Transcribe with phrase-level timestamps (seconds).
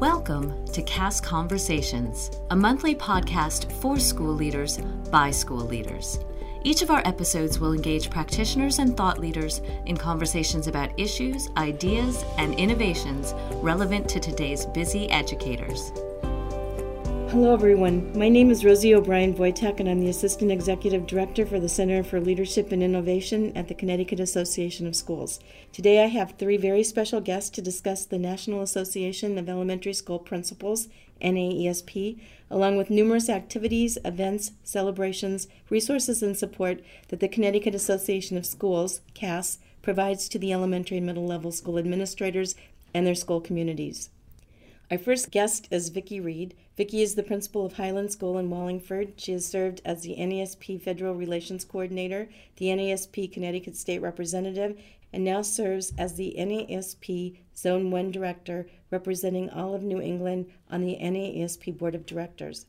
[0.00, 4.76] Welcome to CAS Conversations, a monthly podcast for school leaders
[5.10, 6.18] by school leaders.
[6.64, 12.26] Each of our episodes will engage practitioners and thought leaders in conversations about issues, ideas,
[12.36, 13.32] and innovations
[13.62, 15.92] relevant to today's busy educators.
[17.36, 18.18] Hello, everyone.
[18.18, 22.02] My name is Rosie O'Brien Vojtek, and I'm the Assistant Executive Director for the Center
[22.02, 25.38] for Leadership and Innovation at the Connecticut Association of Schools.
[25.70, 30.18] Today, I have three very special guests to discuss the National Association of Elementary School
[30.18, 30.88] Principals,
[31.20, 32.18] NAESP,
[32.50, 39.02] along with numerous activities, events, celebrations, resources, and support that the Connecticut Association of Schools,
[39.12, 42.54] CAS, provides to the elementary and middle level school administrators
[42.94, 44.08] and their school communities.
[44.90, 46.54] Our first guest is Vicki Reed.
[46.76, 49.14] Vicki is the principal of Highland School in Wallingford.
[49.16, 54.78] She has served as the NASP Federal Relations Coordinator, the NASP Connecticut State Representative,
[55.10, 60.82] and now serves as the NASP Zone 1 Director, representing all of New England on
[60.82, 62.66] the NASP Board of Directors.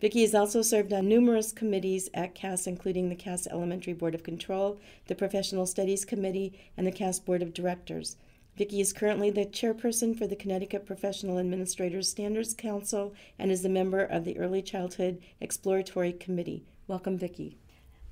[0.00, 4.22] Vicki has also served on numerous committees at CAS, including the CAS Elementary Board of
[4.22, 4.78] Control,
[5.08, 8.16] the Professional Studies Committee, and the CAS Board of Directors.
[8.60, 13.70] Vicki is currently the chairperson for the Connecticut Professional Administrators Standards Council and is a
[13.70, 16.66] member of the Early Childhood Exploratory Committee.
[16.86, 17.56] Welcome, Vicki.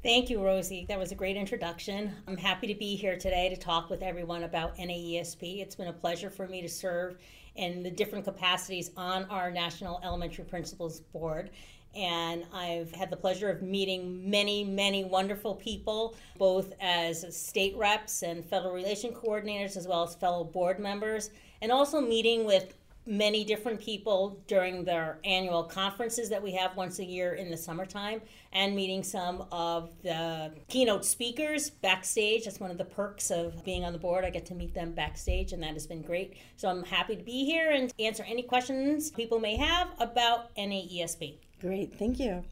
[0.03, 0.87] Thank you, Rosie.
[0.89, 2.15] That was a great introduction.
[2.27, 5.61] I'm happy to be here today to talk with everyone about NAESP.
[5.61, 7.19] It's been a pleasure for me to serve
[7.57, 11.51] in the different capacities on our National Elementary Principals Board
[11.95, 18.23] and I've had the pleasure of meeting many, many wonderful people, both as state reps
[18.23, 21.31] and federal relation coordinators, as well as fellow board members,
[21.63, 22.75] and also meeting with
[23.09, 27.57] many different people during their annual conferences that we have once a year in the
[27.57, 28.21] summertime
[28.53, 32.45] and meeting some of the keynote speakers backstage.
[32.45, 34.27] That's one of the perks of being on the board.
[34.27, 36.37] I get to meet them backstage and that has been great.
[36.57, 41.39] So i'm happy to be here and answer any questions people may have about naesp
[41.61, 42.45] Great, thank you.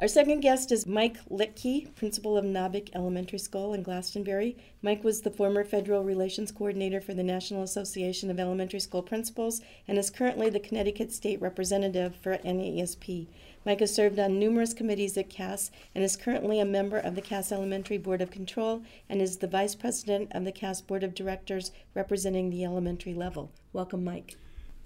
[0.00, 4.54] Our second guest is Mike Litke, principal of Naubuc Elementary School in Glastonbury.
[4.82, 9.62] Mike was the former federal relations coordinator for the National Association of Elementary School Principals
[9.88, 13.28] and is currently the Connecticut State Representative for NAESP.
[13.64, 17.22] Mike has served on numerous committees at CAS and is currently a member of the
[17.22, 21.14] CAS Elementary Board of Control and is the vice president of the CAS Board of
[21.14, 23.50] Directors representing the elementary level.
[23.72, 24.36] Welcome, Mike.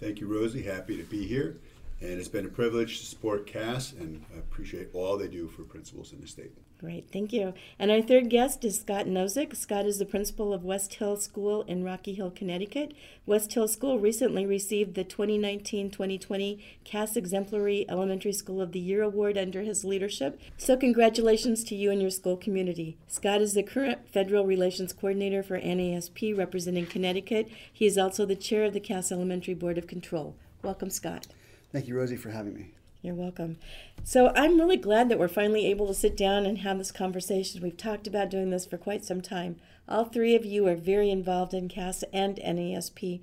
[0.00, 0.62] Thank you, Rosie.
[0.62, 1.56] Happy to be here.
[2.00, 5.62] And it's been a privilege to support CAS and I appreciate all they do for
[5.62, 6.52] principals in the state.
[6.84, 7.54] Great, thank you.
[7.78, 9.56] And our third guest is Scott Nozick.
[9.56, 12.92] Scott is the principal of West Hill School in Rocky Hill, Connecticut.
[13.24, 19.02] West Hill School recently received the 2019 2020 CAS Exemplary Elementary School of the Year
[19.02, 20.38] Award under his leadership.
[20.58, 22.98] So, congratulations to you and your school community.
[23.06, 27.48] Scott is the current Federal Relations Coordinator for NASP representing Connecticut.
[27.72, 30.36] He is also the chair of the CAS Elementary Board of Control.
[30.62, 31.28] Welcome, Scott.
[31.74, 32.70] Thank you, Rosie, for having me.
[33.02, 33.56] You're welcome.
[34.04, 37.60] So I'm really glad that we're finally able to sit down and have this conversation.
[37.60, 39.56] We've talked about doing this for quite some time.
[39.88, 43.22] All three of you are very involved in CAS and NASP.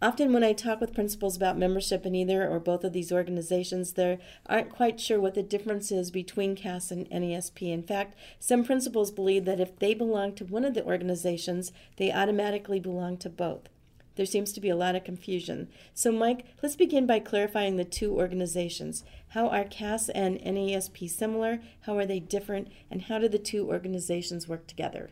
[0.00, 3.92] Often, when I talk with principals about membership in either or both of these organizations,
[3.92, 7.70] they aren't quite sure what the difference is between CAS and NASP.
[7.70, 12.10] In fact, some principals believe that if they belong to one of the organizations, they
[12.10, 13.68] automatically belong to both.
[14.16, 15.68] There seems to be a lot of confusion.
[15.94, 19.04] So, Mike, let's begin by clarifying the two organizations.
[19.28, 21.60] How are CAS and NASP similar?
[21.82, 22.68] How are they different?
[22.90, 25.10] And how do the two organizations work together?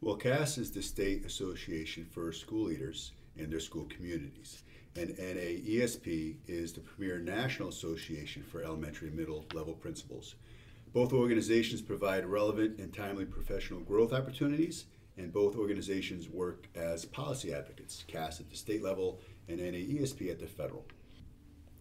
[0.00, 4.62] Well, CAS is the state association for school leaders and their school communities.
[4.96, 10.34] And NAESP is the premier national association for elementary and middle level principals.
[10.92, 14.86] Both organizations provide relevant and timely professional growth opportunities
[15.18, 20.38] and both organizations work as policy advocates, CAS at the state level and NAESP at
[20.38, 20.84] the federal.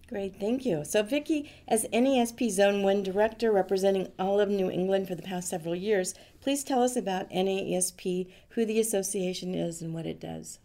[0.10, 0.86] Great, thank you.
[0.86, 5.50] So, Vicki, as NASP Zone 1 Director representing all of New England for the past
[5.50, 10.60] several years, please tell us about NAESP, who the association is, and what it does.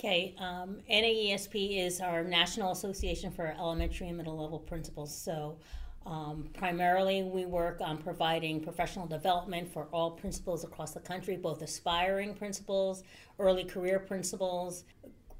[0.00, 5.14] Okay, um, NAESP is our National Association for Elementary and Middle Level Principals.
[5.14, 5.58] So,
[6.06, 11.62] um, primarily, we work on providing professional development for all principals across the country, both
[11.62, 13.02] aspiring principals,
[13.38, 14.84] early career principals,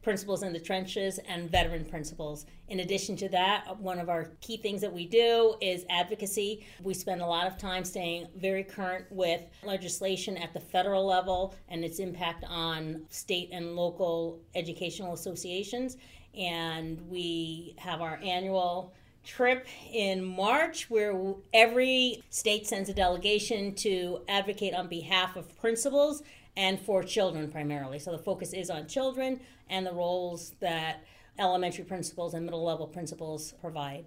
[0.02, 2.46] principals in the trenches, and veteran principals.
[2.68, 6.66] In addition to that, one of our key things that we do is advocacy.
[6.82, 11.54] We spend a lot of time staying very current with legislation at the federal level
[11.68, 15.98] and its impact on state and local educational associations.
[16.34, 18.94] And we have our annual
[19.24, 21.14] trip in March where
[21.52, 26.22] every state sends a delegation to advocate on behalf of principals
[26.56, 27.98] and for children primarily.
[27.98, 31.04] So the focus is on children and the roles that
[31.38, 34.04] elementary principals and middle level principals provide.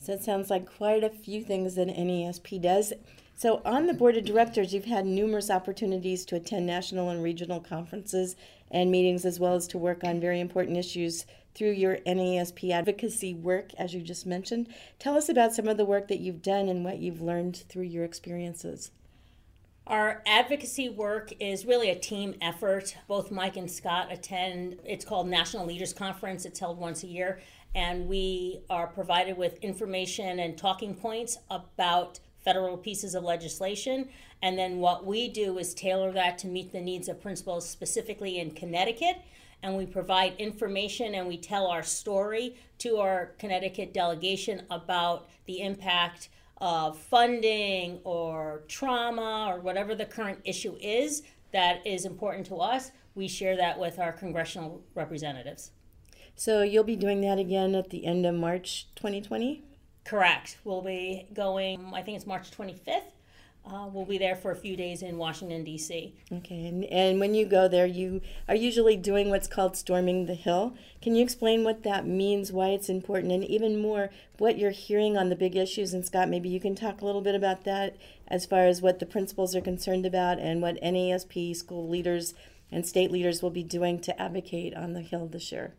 [0.00, 2.92] So it sounds like quite a few things that NESP does.
[3.38, 7.60] So, on the board of directors, you've had numerous opportunities to attend national and regional
[7.60, 8.34] conferences
[8.68, 11.24] and meetings, as well as to work on very important issues
[11.54, 14.66] through your NASP advocacy work, as you just mentioned.
[14.98, 17.84] Tell us about some of the work that you've done and what you've learned through
[17.84, 18.90] your experiences.
[19.86, 22.96] Our advocacy work is really a team effort.
[23.06, 27.38] Both Mike and Scott attend, it's called National Leaders Conference, it's held once a year,
[27.72, 32.18] and we are provided with information and talking points about
[32.48, 34.08] federal pieces of legislation.
[34.40, 38.38] And then what we do is tailor that to meet the needs of principals specifically
[38.38, 39.18] in Connecticut.
[39.62, 45.60] And we provide information and we tell our story to our Connecticut delegation about the
[45.60, 52.56] impact of funding or trauma or whatever the current issue is that is important to
[52.56, 52.92] us.
[53.14, 55.72] We share that with our congressional representatives.
[56.34, 59.67] So you'll be doing that again at the end of March 2020?
[60.08, 60.56] Correct.
[60.64, 63.02] We'll be going, I think it's March 25th.
[63.70, 66.14] Uh, we'll be there for a few days in Washington, D.C.
[66.32, 70.34] Okay, and, and when you go there, you are usually doing what's called storming the
[70.34, 70.72] hill.
[71.02, 74.08] Can you explain what that means, why it's important, and even more,
[74.38, 75.92] what you're hearing on the big issues?
[75.92, 77.94] And Scott, maybe you can talk a little bit about that
[78.28, 82.32] as far as what the principals are concerned about and what NASP school leaders
[82.72, 85.74] and state leaders will be doing to advocate on the Hill this year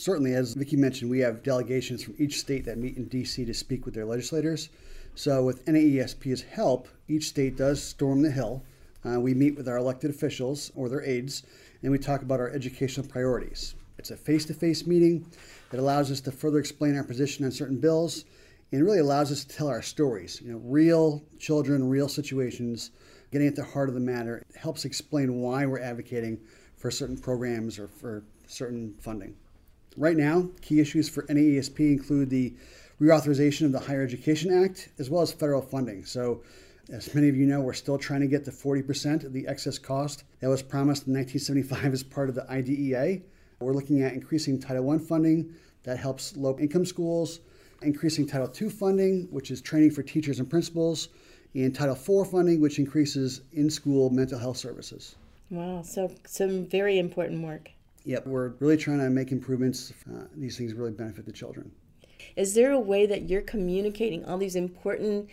[0.00, 3.54] certainly, as Vicki mentioned, we have delegations from each state that meet in DC to
[3.54, 4.70] speak with their legislators.
[5.14, 8.62] So, with NAESP's help, each state does storm the Hill.
[9.04, 11.42] Uh, we meet with our elected officials or their aides,
[11.82, 13.74] and we talk about our educational priorities.
[13.98, 15.26] It's a face to face meeting
[15.70, 18.24] that allows us to further explain our position on certain bills
[18.72, 20.40] and really allows us to tell our stories.
[20.42, 22.90] You know, real children, real situations,
[23.32, 24.44] getting at the heart of the matter.
[24.48, 26.40] It helps explain why we're advocating
[26.76, 29.34] for certain programs or for certain funding.
[29.96, 32.54] Right now, key issues for NAESP include the
[33.00, 36.04] reauthorization of the Higher Education Act as well as federal funding.
[36.04, 36.42] So,
[36.92, 39.78] as many of you know, we're still trying to get the 40% of the excess
[39.78, 43.20] cost that was promised in 1975 as part of the IDEA.
[43.60, 47.40] We're looking at increasing Title I funding that helps low income schools,
[47.82, 51.08] increasing Title II funding, which is training for teachers and principals,
[51.54, 55.16] and Title IV funding, which increases in school mental health services.
[55.50, 57.70] Wow, so some very important work.
[58.04, 59.92] Yep, we're really trying to make improvements.
[60.10, 61.70] Uh, these things really benefit the children.
[62.36, 65.28] Is there a way that you're communicating all these important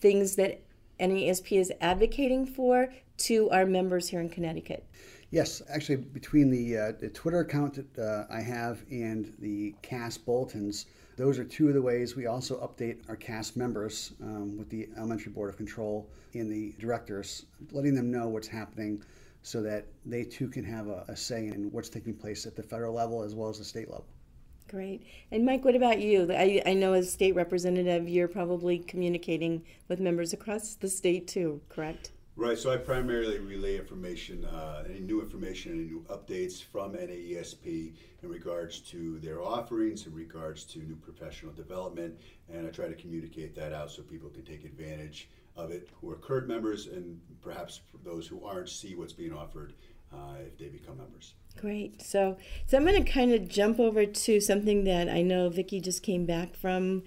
[0.00, 0.60] things that
[0.98, 4.84] NASP is advocating for to our members here in Connecticut?
[5.30, 10.18] Yes, actually, between the, uh, the Twitter account that uh, I have and the CAS
[10.18, 10.86] bulletins,
[11.16, 14.88] those are two of the ways we also update our CAS members um, with the
[14.96, 19.02] Elementary Board of Control and the directors, letting them know what's happening
[19.42, 22.62] so that they too can have a, a say in what's taking place at the
[22.62, 24.06] federal level as well as the state level.
[24.68, 25.02] Great.
[25.32, 26.28] And Mike, what about you?
[26.30, 31.60] I, I know as state representative, you're probably communicating with members across the state too,
[31.68, 32.12] correct?
[32.36, 37.94] Right, so I primarily relay information, uh, any new information, any new updates from NAESP
[38.22, 42.94] in regards to their offerings, in regards to new professional development, and I try to
[42.94, 47.20] communicate that out so people can take advantage of it who are current members and
[47.42, 49.74] perhaps those who aren't see what's being offered
[50.12, 51.34] uh, if they become members.
[51.56, 52.02] Great.
[52.02, 52.36] So,
[52.66, 56.02] so I'm going to kind of jump over to something that I know Vicki just
[56.02, 57.02] came back from.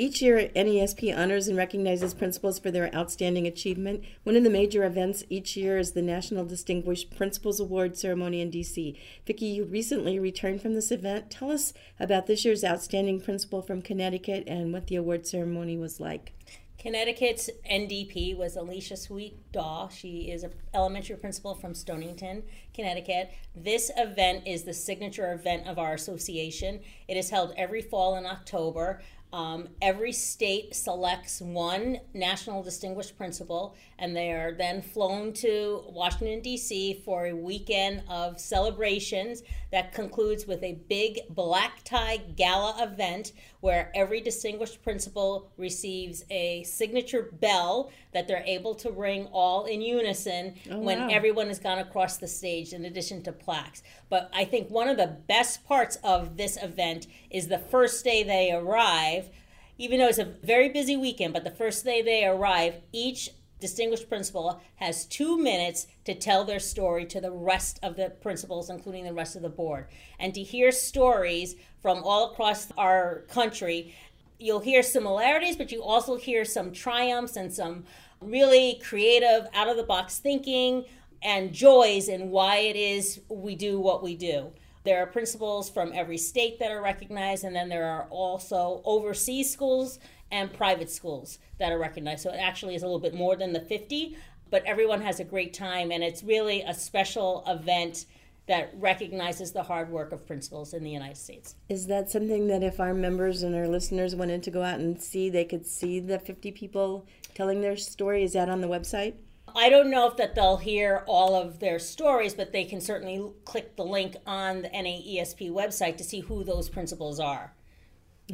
[0.00, 4.04] Each year, NESP honors and recognizes principals for their outstanding achievement.
[4.22, 8.48] One of the major events each year is the National Distinguished Principals Award ceremony in
[8.48, 8.96] DC.
[9.26, 11.32] Vicki, you recently returned from this event.
[11.32, 15.98] Tell us about this year's outstanding principal from Connecticut and what the award ceremony was
[15.98, 16.32] like.
[16.78, 19.88] Connecticut's NDP was Alicia Sweet Daw.
[19.88, 23.32] She is an elementary principal from Stonington, Connecticut.
[23.56, 26.78] This event is the signature event of our association.
[27.08, 29.02] It is held every fall in October.
[29.32, 36.40] Um, every state selects one national distinguished principal, and they are then flown to Washington,
[36.40, 37.02] D.C.
[37.04, 43.92] for a weekend of celebrations that concludes with a big black tie gala event where
[43.94, 50.54] every distinguished principal receives a signature bell that they're able to ring all in unison
[50.70, 51.08] oh, when wow.
[51.10, 53.82] everyone has gone across the stage, in addition to plaques.
[54.10, 58.22] But I think one of the best parts of this event is the first day
[58.22, 59.30] they arrive.
[59.76, 64.08] Even though it's a very busy weekend, but the first day they arrive, each distinguished
[64.08, 69.04] principal has two minutes to tell their story to the rest of the principals, including
[69.04, 69.86] the rest of the board.
[70.18, 73.94] And to hear stories from all across our country,
[74.38, 77.84] you'll hear similarities, but you also hear some triumphs and some
[78.20, 80.84] really creative, out of the box thinking
[81.22, 84.52] and joys in why it is we do what we do.
[84.84, 89.50] There are principals from every state that are recognized, and then there are also overseas
[89.50, 89.98] schools
[90.30, 92.22] and private schools that are recognized.
[92.22, 94.16] So it actually is a little bit more than the 50,
[94.50, 98.06] but everyone has a great time, and it's really a special event
[98.46, 101.54] that recognizes the hard work of principals in the United States.
[101.68, 105.00] Is that something that if our members and our listeners wanted to go out and
[105.00, 108.24] see, they could see the 50 people telling their story?
[108.24, 109.14] Is that on the website?
[109.54, 113.30] I don't know if that they'll hear all of their stories, but they can certainly
[113.44, 117.54] click the link on the NAESP website to see who those principals are.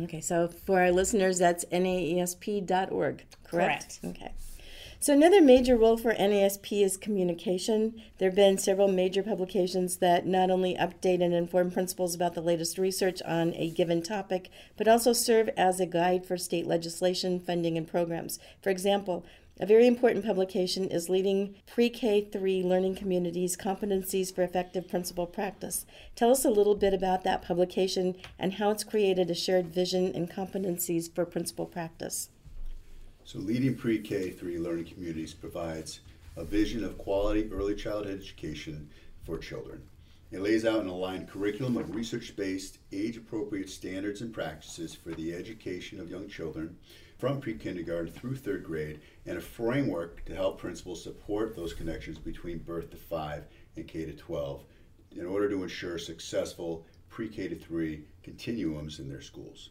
[0.01, 3.49] Okay, so for our listeners, that's naesp.org, correct?
[3.51, 3.99] Correct.
[4.05, 4.33] Okay.
[5.05, 8.01] So, another major role for NASP is communication.
[8.17, 12.41] There have been several major publications that not only update and inform principals about the
[12.41, 17.39] latest research on a given topic, but also serve as a guide for state legislation,
[17.39, 18.39] funding, and programs.
[18.63, 19.27] For example,
[19.61, 25.27] a very important publication is Leading Pre K 3 Learning Communities Competencies for Effective Principal
[25.27, 25.87] Practice.
[26.17, 30.11] Tell us a little bit about that publication and how it's created a shared vision
[30.13, 32.31] and competencies for principal practice.
[33.25, 36.01] So, Leading Pre K 3 Learning Communities provides
[36.37, 38.91] a vision of quality early childhood education
[39.25, 39.83] for children.
[40.35, 45.11] It lays out an aligned curriculum of research based, age appropriate standards and practices for
[45.11, 46.77] the education of young children
[47.19, 52.19] from pre kindergarten through third grade and a framework to help principals support those connections
[52.19, 53.45] between birth to 5
[53.77, 54.65] and K to 12
[55.13, 59.71] in order to ensure successful pre K to 3 continuums in their schools.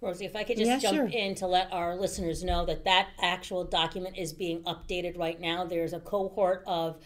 [0.00, 1.06] Rosie, if I could just Yeah, jump sure.
[1.06, 5.66] in to let our listeners know that that actual document is being updated right now.
[5.66, 6.98] There's a cohort of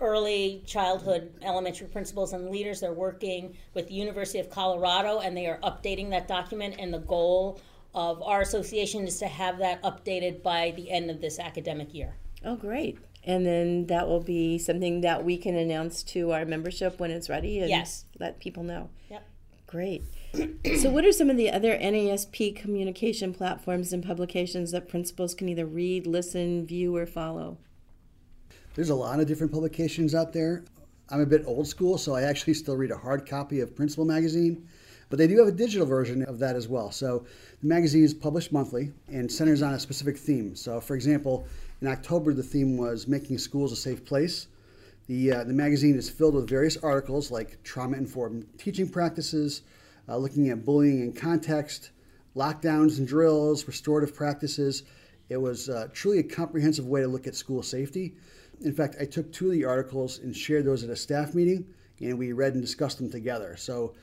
[0.00, 2.80] early childhood elementary principals and leaders.
[2.80, 6.76] They're working with the University of Colorado and they are updating that document.
[6.78, 7.60] And the goal
[7.94, 12.14] of our association is to have that updated by the end of this academic year.
[12.44, 12.98] Oh, great.
[13.24, 17.28] And then that will be something that we can announce to our membership when it's
[17.28, 18.06] ready and Yes.
[18.18, 18.88] let people know.
[19.10, 19.26] Yep.
[19.66, 20.02] Great.
[20.80, 25.48] so, what are some of the other NASP communication platforms and publications that principals can
[25.48, 27.58] either read, listen, view, or follow?
[28.80, 30.64] There's a lot of different publications out there.
[31.10, 34.06] I'm a bit old school, so I actually still read a hard copy of Principal
[34.06, 34.66] Magazine,
[35.10, 36.90] but they do have a digital version of that as well.
[36.90, 37.26] So
[37.60, 40.56] the magazine is published monthly and centers on a specific theme.
[40.56, 41.46] So, for example,
[41.82, 44.46] in October, the theme was making schools a safe place.
[45.08, 49.60] The, uh, the magazine is filled with various articles like trauma informed teaching practices,
[50.08, 51.90] uh, looking at bullying in context,
[52.34, 54.84] lockdowns and drills, restorative practices.
[55.28, 58.14] It was uh, truly a comprehensive way to look at school safety.
[58.60, 61.66] In fact, I took two of the articles and shared those at a staff meeting,
[62.00, 63.56] and we read and discussed them together.
[63.56, 63.94] So,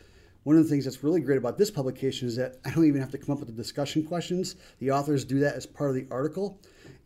[0.43, 3.01] one of the things that's really great about this publication is that I don't even
[3.01, 4.55] have to come up with the discussion questions.
[4.79, 6.59] The authors do that as part of the article,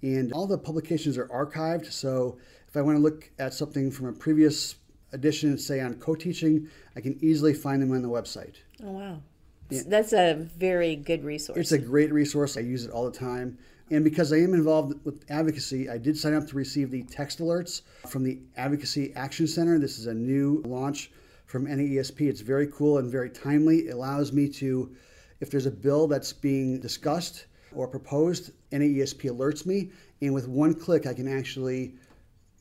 [0.04, 1.92] and all the publications are archived.
[1.92, 4.76] So, if I want to look at something from a previous
[5.12, 8.56] edition, say on co teaching, I can easily find them on the website.
[8.84, 9.22] Oh, wow.
[9.70, 11.58] That's a very good resource.
[11.58, 12.58] It's a great resource.
[12.58, 13.58] I use it all the time.
[13.92, 17.40] And because I am involved with advocacy, I did sign up to receive the text
[17.40, 19.78] alerts from the Advocacy Action Center.
[19.78, 21.12] This is a new launch
[21.46, 22.22] from NAESP.
[22.22, 23.90] It's very cool and very timely.
[23.90, 24.96] It allows me to,
[25.42, 29.92] if there's a bill that's being discussed or proposed, NAESP alerts me.
[30.22, 31.96] And with one click, I can actually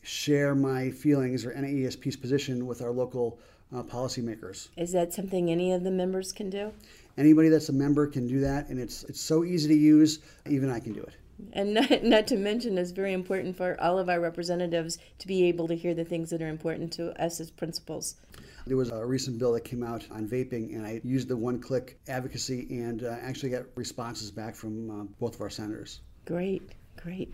[0.03, 3.39] share my feelings or NAESP's position with our local
[3.73, 4.69] uh, policymakers.
[4.77, 6.73] Is that something any of the members can do?
[7.17, 10.21] Anybody that's a member can do that, and it's it's so easy to use.
[10.49, 11.15] Even I can do it.
[11.53, 15.45] And not, not to mention, it's very important for all of our representatives to be
[15.45, 18.17] able to hear the things that are important to us as principals.
[18.67, 21.99] There was a recent bill that came out on vaping, and I used the one-click
[22.09, 26.01] advocacy and uh, actually got responses back from uh, both of our senators.
[26.27, 26.63] Great,
[27.03, 27.33] great.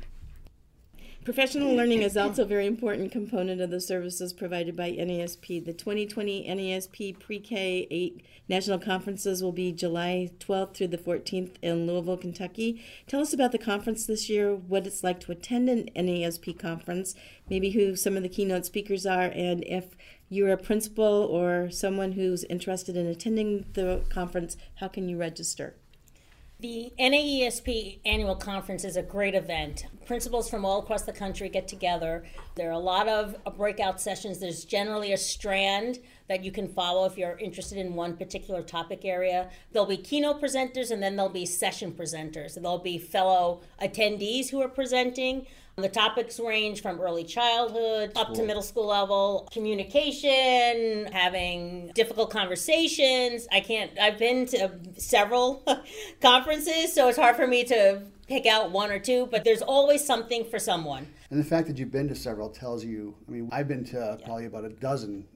[1.26, 5.64] Professional learning is also a very important component of the services provided by NASP.
[5.64, 11.85] The 2020 NASP Pre-K 8 National Conferences will be July 12th through the 14th in
[11.85, 12.80] Louisville, Kentucky.
[13.09, 17.16] Tell us about the conference this year, what it's like to attend an NASP conference,
[17.50, 19.97] maybe who some of the keynote speakers are, and if
[20.28, 25.75] you're a principal or someone who's interested in attending the conference, how can you register?
[26.58, 29.84] The NAESP annual conference is a great event.
[30.06, 32.25] Principals from all across the country get together.
[32.54, 34.38] There are a lot of breakout sessions.
[34.38, 35.98] There's generally a strand
[36.28, 39.50] that you can follow if you're interested in one particular topic area.
[39.73, 42.54] There'll be keynote presenters and then there'll be session presenters.
[42.54, 45.47] There'll be fellow attendees who are presenting.
[45.76, 53.47] The topics range from early childhood up to middle school level, communication, having difficult conversations.
[53.52, 55.62] I can't, I've been to several
[56.23, 60.02] conferences, so it's hard for me to pick out one or two, but there's always
[60.02, 61.09] something for someone.
[61.30, 63.14] And the fact that you've been to several tells you.
[63.28, 65.26] I mean, I've been to probably about a dozen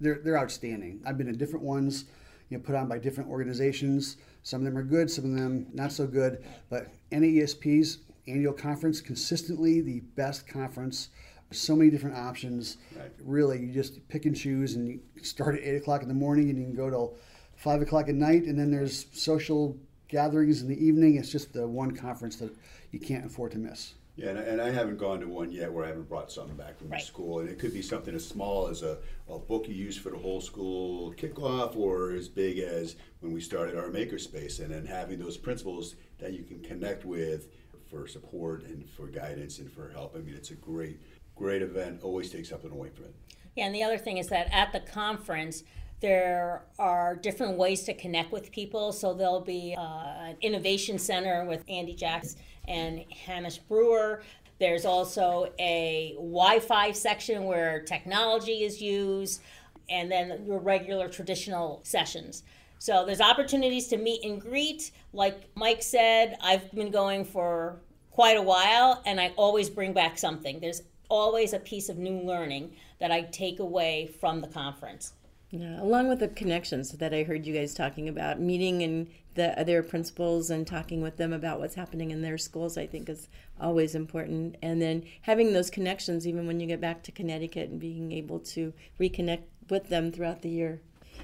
[0.00, 1.00] they're, they're outstanding.
[1.06, 2.04] I've been in different ones,
[2.48, 4.16] you know, put on by different organizations.
[4.42, 6.44] Some of them are good, some of them not so good.
[6.68, 7.98] But NAESP's
[8.28, 11.08] annual conference, consistently the best conference.
[11.52, 12.78] So many different options.
[12.96, 13.10] Right.
[13.24, 16.50] Really, you just pick and choose, and you start at eight o'clock in the morning,
[16.50, 17.16] and you can go till
[17.54, 19.76] five o'clock at night, and then there's social
[20.08, 21.16] gatherings in the evening.
[21.16, 22.52] It's just the one conference that
[22.90, 23.94] you can't afford to miss.
[24.16, 26.56] Yeah, and I, and I haven't gone to one yet where I haven't brought something
[26.56, 27.00] back from Right.
[27.00, 27.40] the school.
[27.40, 30.16] And it could be something as small as a, a book you use for the
[30.16, 35.18] whole school kickoff, or as big as when we started our makerspace, and then having
[35.18, 37.48] those principals that you can connect with
[37.90, 40.16] for support and for guidance and for help.
[40.16, 40.98] I mean, it's a great,
[41.34, 42.00] great event.
[42.02, 43.14] Always take something away from it.
[43.54, 45.62] Yeah, and the other thing is that at the conference,
[46.00, 48.92] there are different ways to connect with people.
[48.92, 52.36] So there'll be uh, an innovation center with Andy Jacks
[52.68, 54.22] and Hamish Brewer.
[54.58, 59.42] There's also a Wi Fi section where technology is used,
[59.88, 62.42] and then your regular traditional sessions.
[62.78, 64.92] So there's opportunities to meet and greet.
[65.12, 67.80] Like Mike said, I've been going for
[68.10, 70.60] quite a while, and I always bring back something.
[70.60, 75.12] There's always a piece of new learning that I take away from the conference.
[75.50, 79.58] Yeah, along with the connections that I heard you guys talking about, meeting and the
[79.58, 83.28] other principals and talking with them about what's happening in their schools, I think is
[83.60, 84.56] always important.
[84.60, 88.40] And then having those connections, even when you get back to Connecticut, and being able
[88.40, 90.80] to reconnect with them throughout the year.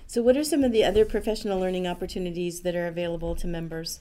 [0.06, 4.00] So, what are some of the other professional learning opportunities that are available to members?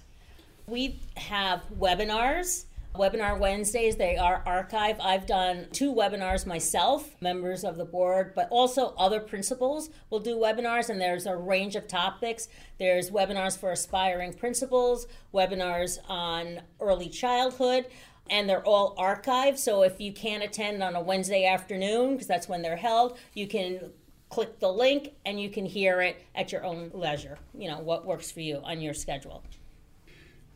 [0.68, 2.66] We have webinars.
[2.96, 5.00] Webinar Wednesdays, they are archived.
[5.02, 10.36] I've done two webinars myself, members of the board, but also other principals will do
[10.36, 12.50] webinars, and there's a range of topics.
[12.80, 17.88] There's webinars for aspiring principals, webinars on early childhood,
[18.30, 19.58] and they're all archived.
[19.58, 23.48] So if you can't attend on a Wednesday afternoon, because that's when they're held, you
[23.48, 23.92] can
[24.30, 27.38] click the link and you can hear it at your own leisure.
[27.58, 29.44] You know, what works for you on your schedule.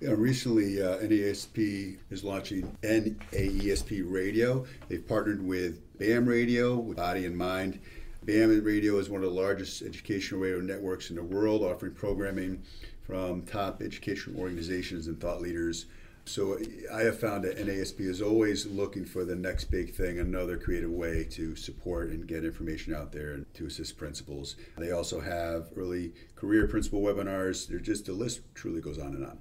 [0.02, 4.66] Yeah, recently, uh, NASP is launching NAESP Radio.
[4.90, 7.80] They've partnered with BAM Radio, with Body and Mind.
[8.24, 12.62] BAM Radio is one of the largest educational radio networks in the world, offering programming
[13.08, 15.86] from top educational organizations and thought leaders.
[16.26, 16.60] So
[16.94, 20.92] I have found that NASP is always looking for the next big thing, another creative
[20.92, 24.58] way to support and get information out there and to assist principals.
[24.78, 27.66] They also have early career principal webinars.
[27.66, 29.40] They're just the list truly goes on and on.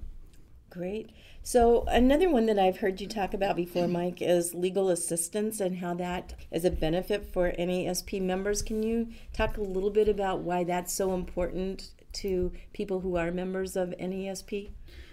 [0.75, 1.11] Great.
[1.41, 5.77] So, another one that I've heard you talk about before, Mike, is legal assistance and
[5.77, 8.61] how that is a benefit for NASP members.
[8.61, 13.31] Can you talk a little bit about why that's so important to people who are
[13.31, 14.71] members of NASP?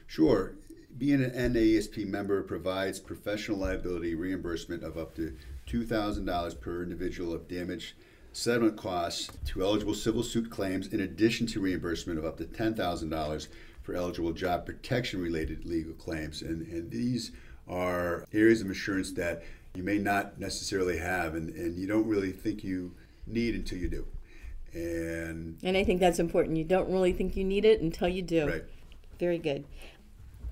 [0.08, 0.56] Sure.
[0.98, 5.36] Being an NASP member provides professional liability reimbursement of up to
[5.68, 7.94] $2,000 per individual of damage
[8.32, 13.48] settlement costs to eligible civil suit claims, in addition to reimbursement of up to $10,000
[13.82, 16.42] for eligible job protection related legal claims.
[16.42, 17.32] And, and these
[17.68, 19.42] are areas of insurance that
[19.74, 22.94] you may not necessarily have and, and you don't really think you
[23.26, 24.06] need until you do.
[24.74, 26.56] And And I think that's important.
[26.56, 28.48] You don't really think you need it until you do.
[28.48, 28.64] Right.
[29.18, 29.64] Very good.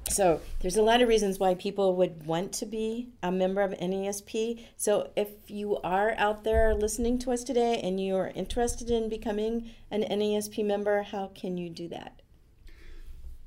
[0.08, 3.70] So there's a lot of reasons why people would want to be a member of
[3.72, 4.64] NASP.
[4.76, 9.08] So if you are out there listening to us today and you are interested in
[9.08, 12.19] becoming an NASP member, how can you do that?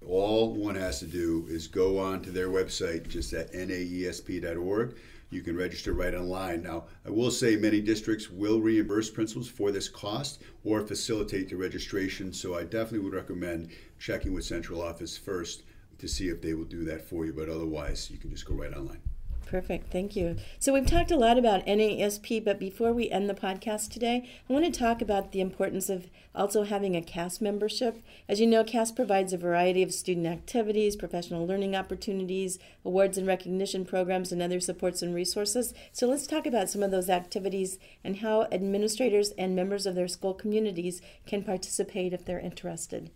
[0.07, 4.95] All one has to do is go on to their website, just at naesp.org.
[5.29, 6.61] You can register right online.
[6.61, 11.55] Now, I will say many districts will reimburse principals for this cost or facilitate the
[11.55, 15.63] registration, so I definitely would recommend checking with central office first
[15.97, 18.53] to see if they will do that for you, but otherwise, you can just go
[18.53, 19.01] right online.
[19.45, 20.38] Perfect, thank you.
[20.58, 24.53] So we've talked a lot about NASP, but before we end the podcast today, I
[24.53, 28.01] want to talk about the importance of also having a CAS membership.
[28.27, 33.27] As you know, CAS provides a variety of student activities, professional learning opportunities, awards and
[33.27, 35.73] recognition programs, and other supports and resources.
[35.91, 40.08] So let's talk about some of those activities and how administrators and members of their
[40.08, 43.12] school communities can participate if they're interested.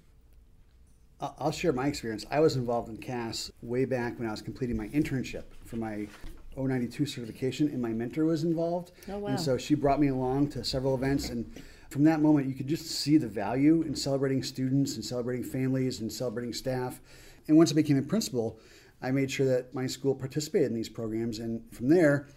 [1.20, 2.26] I'll share my experience.
[2.30, 6.08] I was involved in CAS way back when I was completing my internship for my
[6.56, 8.92] 092 certification, and my mentor was involved.
[9.10, 9.30] Oh, wow.
[9.30, 11.50] And so she brought me along to several events, and
[11.90, 16.02] from that moment, you could just see the value in celebrating students and celebrating families
[16.02, 17.00] and celebrating staff.
[17.48, 18.60] And once I became a principal,
[19.02, 22.28] I made sure that my school participated in these programs, and from there,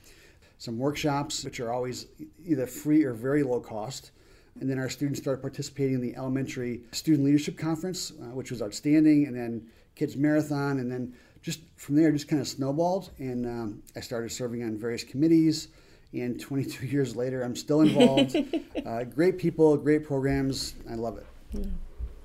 [0.59, 2.07] some workshops, which are always
[2.47, 4.11] either free or very low cost.
[4.59, 8.63] And then our students started participating in the elementary student leadership conference, uh, which was
[8.63, 9.27] outstanding.
[9.27, 13.11] And then kids marathon, and then just from there, just kind of snowballed.
[13.19, 15.69] And um, I started serving on various committees,
[16.13, 18.37] and 22 years later, I'm still involved.
[18.87, 20.75] uh, great people, great programs.
[20.91, 21.27] I love it.
[21.53, 21.67] Yeah.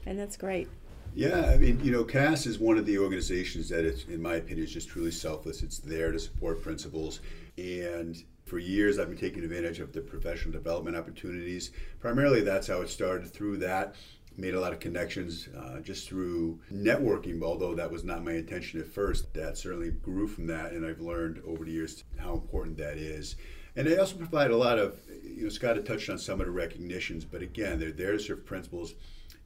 [0.05, 0.69] And that's great.
[1.15, 4.35] Yeah, I mean, you know, CAS is one of the organizations that, it's, in my
[4.35, 5.63] opinion, is just truly selfless.
[5.63, 7.21] It's there to support principals.
[7.57, 11.71] And for years, I've been taking advantage of the professional development opportunities.
[11.99, 13.95] Primarily, that's how it started through that.
[14.37, 18.79] Made a lot of connections uh, just through networking, although that was not my intention
[18.79, 19.33] at first.
[19.33, 23.35] That certainly grew from that, and I've learned over the years how important that is.
[23.77, 26.45] And they also provide a lot of, you know, Scott had touched on some of
[26.45, 28.95] the recognitions, but again, they're there to serve principals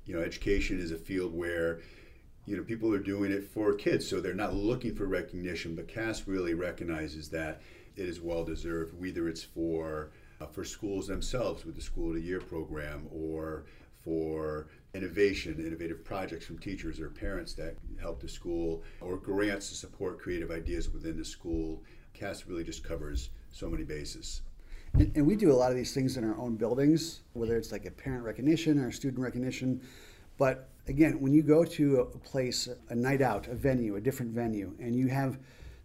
[0.10, 1.82] you know, education is a field where
[2.48, 5.76] you know people are doing it for kids, so they're not looking for recognition.
[5.76, 7.62] But CAS really recognizes that
[8.00, 12.16] it is well deserved, whether it's for uh, for schools themselves with the School of
[12.16, 13.66] the Year program, or
[14.04, 19.76] for innovation, innovative projects from teachers or parents that help the school, or grants to
[19.76, 21.84] support creative ideas within the school.
[22.14, 24.42] CAS really just covers so many bases.
[24.94, 27.72] And, and, we do a lot of these things in our own buildings, whether it's
[27.72, 29.82] like a parent recognition or student recognition.
[30.38, 34.32] But again, when you go to a place, a night out, a venue, a different
[34.32, 35.38] venue, and you have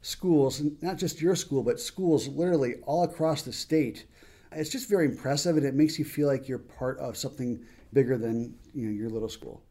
[0.04, 4.04] schools, not just your school, but schools literally all across the state,
[4.52, 8.18] it's just very impressive and it makes you feel like you're part of something bigger
[8.18, 9.62] than you know your little school.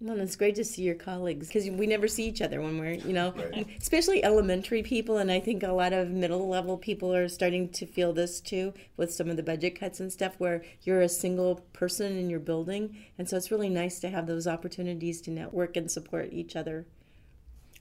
[0.00, 2.92] Well, it's great to see your colleagues because we never see each other when we're,
[2.92, 3.66] you know, right.
[3.80, 5.18] especially elementary people.
[5.18, 8.74] And I think a lot of middle level people are starting to feel this too
[8.96, 12.38] with some of the budget cuts and stuff where you're a single person in your
[12.38, 12.96] building.
[13.18, 16.86] And so it's really nice to have those opportunities to network and support each other.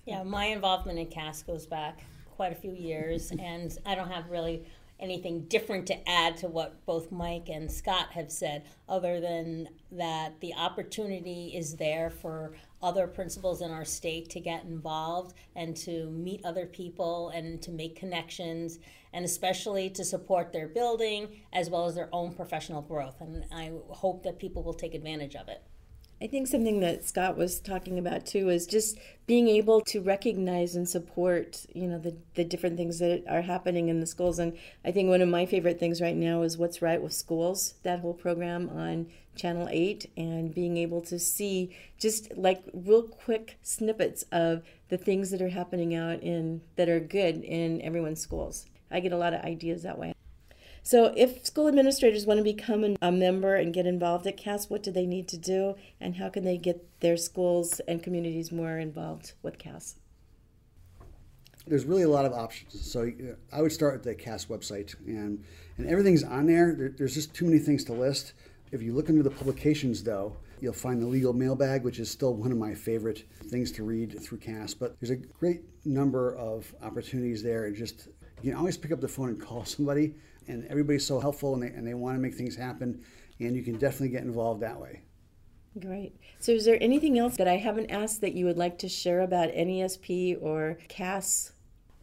[0.08, 2.00] Yeah, my involvement in CAS goes back
[2.38, 4.64] quite a few years, and I don't have really
[5.02, 10.40] anything different to add to what both Mike and Scott have said, other than that
[10.40, 16.10] the opportunity is there for other principals in our state to get involved and to
[16.10, 18.80] meet other people and to make connections
[19.12, 23.20] and especially to support their building as well as their own professional growth.
[23.20, 25.62] And I hope that people will take advantage of it.
[26.20, 30.76] I think something that Scott was talking about too is just being able to recognize
[30.76, 34.40] and support, you know, the, the different things that are happening in the schools.
[34.40, 37.76] And I think one of my favorite things right now is What's Right with Schools,
[37.84, 43.60] that whole program on Channel 8, and being able to see just like real quick
[43.62, 48.66] snippets of the things that are happening out in that are good in everyone's schools.
[48.90, 50.14] I get a lot of ideas that way.
[50.88, 54.84] So, if school administrators want to become a member and get involved at CAS, what
[54.84, 58.78] do they need to do, and how can they get their schools and communities more
[58.78, 59.98] involved with CAS?
[61.68, 62.90] There's really a lot of options.
[62.90, 65.44] So, uh, I would start at the CAS website, and
[65.78, 66.74] and everything's on there.
[66.74, 66.88] there.
[66.98, 68.32] There's just too many things to list.
[68.72, 72.34] If you look into the publications, though, you'll find the legal mailbag, which is still
[72.34, 74.74] one of my favorite things to read through CAS.
[74.74, 78.08] But there's a great number of opportunities there, and just
[78.42, 80.14] you can always pick up the phone and call somebody
[80.48, 83.04] and everybody's so helpful and they, and they want to make things happen
[83.40, 85.02] and you can definitely get involved that way
[85.80, 88.90] great so is there anything else that i haven't asked that you would like to
[88.90, 91.52] share about nesp or cas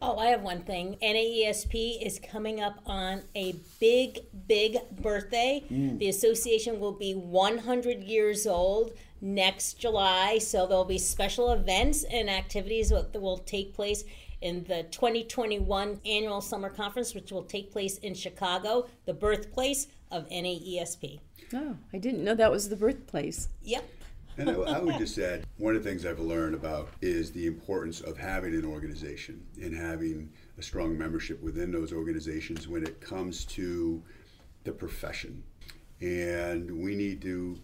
[0.01, 0.97] Oh, I have one thing.
[1.01, 5.63] NAESP is coming up on a big, big birthday.
[5.71, 5.99] Mm.
[5.99, 12.29] The association will be 100 years old next July, so there'll be special events and
[12.29, 14.03] activities that will take place
[14.45, 20.29] in the 2021 annual summer conference, which will take place in Chicago, the birthplace of
[20.29, 21.19] NAESP.
[21.51, 23.49] Oh, I didn't know that was the birthplace.
[23.63, 23.89] Yep.
[24.37, 27.47] and I, I, would just add one of the things I've learned about is the
[27.47, 30.29] importance of having an organization and having
[30.59, 34.03] a strong membership within those organizations when it comes to
[34.63, 35.43] the profession.
[36.01, 37.57] And we need to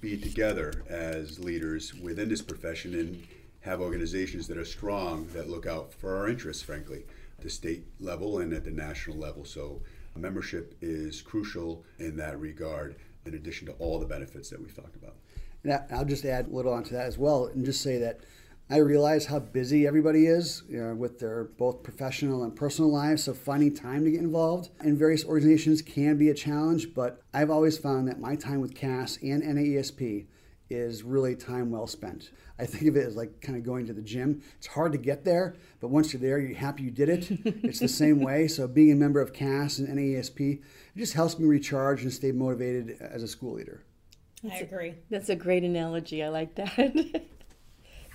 [0.00, 3.26] be together as leaders within this profession and
[3.68, 7.04] have organizations that are strong that look out for our interests, frankly,
[7.38, 9.44] at the state level and at the national level.
[9.44, 9.82] So
[10.16, 14.96] membership is crucial in that regard, in addition to all the benefits that we've talked
[14.96, 15.16] about.
[15.64, 18.20] And I'll just add a little onto that as well, and just say that
[18.70, 23.24] I realize how busy everybody is you know, with their both professional and personal lives.
[23.24, 26.94] So finding time to get involved in various organizations can be a challenge.
[26.94, 30.26] But I've always found that my time with CAS and NAESP
[30.70, 32.30] is really time well spent.
[32.58, 34.42] I think of it as like kind of going to the gym.
[34.58, 37.30] It's hard to get there, but once you're there, you're happy you did it.
[37.44, 38.48] it's the same way.
[38.48, 42.32] So being a member of CAS and NAESP, it just helps me recharge and stay
[42.32, 43.84] motivated as a school leader.
[44.42, 44.88] That's I agree.
[44.90, 46.22] A, that's a great analogy.
[46.22, 47.22] I like that.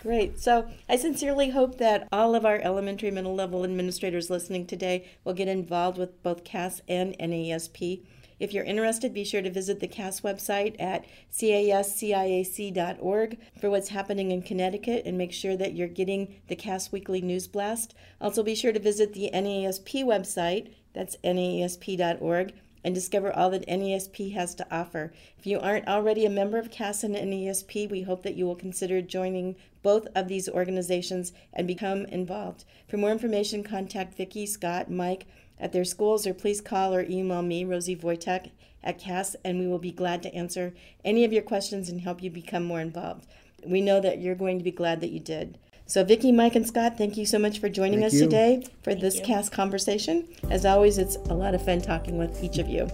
[0.04, 0.38] Great.
[0.38, 5.34] So I sincerely hope that all of our elementary middle level administrators listening today will
[5.34, 8.04] get involved with both CAS and NAESP.
[8.44, 14.32] If you're interested, be sure to visit the CAS website at casciac.org for what's happening
[14.32, 17.96] in Connecticut and make sure that you're getting the CAS Weekly News Blast.
[18.20, 22.52] Also, be sure to visit the NASP website That's NAESP.org
[22.84, 25.14] and discover all that NAESP has to offer.
[25.38, 28.58] If you aren't already a member of CAS and NAESP, we hope that you will
[28.58, 32.66] consider joining both of these organizations and become involved.
[32.90, 35.28] For more information, contact Vicki, Scott, Mike
[35.64, 38.52] at their schools, or please call or email me, Rosie Vojtek,
[38.84, 40.74] at CAS, and we will be glad to answer
[41.06, 43.26] any of your questions and help you become more involved.
[43.66, 45.58] We know that you're going to be glad that you did.
[45.86, 48.26] So, Vicki, Mike, and Scott, thank you so much for joining Thank us you.
[48.26, 49.24] today for Thank this you.
[49.24, 50.28] CAS conversation.
[50.50, 52.90] As always, it's a lot of fun talking with each of you.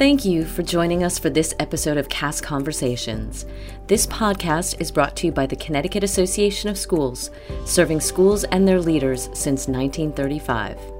[0.00, 3.44] Thank you for joining us for this episode of CAS Conversations.
[3.86, 7.30] This podcast is brought to you by the Connecticut Association of Schools,
[7.66, 10.99] serving schools and their leaders since 1935.